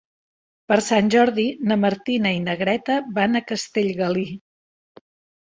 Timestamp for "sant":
0.85-1.11